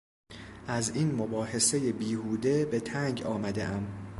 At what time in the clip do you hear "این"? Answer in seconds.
0.95-1.15